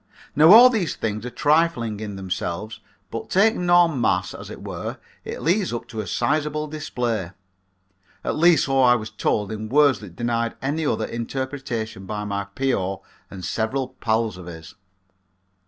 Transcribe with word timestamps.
Now 0.35 0.51
all 0.51 0.65
of 0.65 0.73
these 0.73 0.95
things 0.95 1.27
are 1.27 1.29
trifling 1.29 1.99
in 1.99 2.15
themselves, 2.15 2.79
but 3.11 3.29
taken 3.29 3.69
en 3.69 4.01
mass, 4.01 4.33
as 4.33 4.49
it 4.49 4.63
were, 4.63 4.97
it 5.23 5.43
leads 5.43 5.71
up 5.71 5.87
to 5.89 5.99
a 5.99 6.07
sizable 6.07 6.65
display; 6.67 7.33
at 8.23 8.35
least, 8.35 8.65
so 8.65 8.81
I 8.81 8.95
was 8.95 9.11
told 9.11 9.51
in 9.51 9.69
words 9.69 9.99
that 9.99 10.15
denied 10.15 10.55
any 10.59 10.87
other 10.87 11.05
interpretation 11.05 12.07
by 12.07 12.23
my 12.23 12.45
P.O. 12.55 13.03
and 13.29 13.45
several 13.45 13.89
pals 13.89 14.37
of 14.37 14.47
his. 14.47 14.73